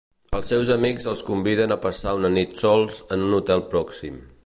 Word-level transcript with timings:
Els 0.37 0.47
seus 0.51 0.71
amics 0.75 1.05
els 1.11 1.21
conviden 1.27 1.75
a 1.75 1.79
passar 1.85 2.17
una 2.23 2.35
nit 2.39 2.59
sols 2.65 3.01
en 3.19 3.29
un 3.31 3.41
hotel 3.43 3.67
pròxim. 3.77 4.23